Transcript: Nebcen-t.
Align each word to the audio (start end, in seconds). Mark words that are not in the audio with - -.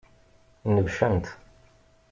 Nebcen-t. 0.73 1.25